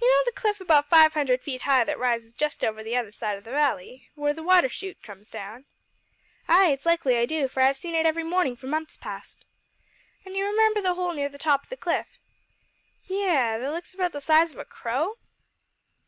[0.00, 2.94] "You know the cliff about five hundred feet high that rises just over on the
[2.96, 5.64] other side o' the valley where the water shoot comes down?"
[6.46, 9.46] "Ay, it's likely I do, for I've seen it every mornin' for months past."
[10.24, 12.20] "An' you remember the hole near the top o' the cliff?"
[13.08, 15.16] "Yes that looks about the size of a crow?"